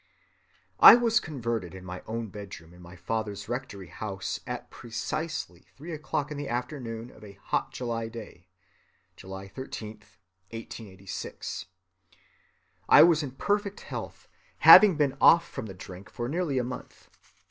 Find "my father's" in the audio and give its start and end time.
2.81-3.47